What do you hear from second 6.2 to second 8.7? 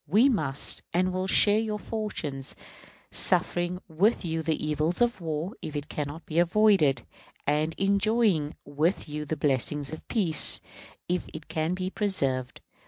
be avoided; and enjoying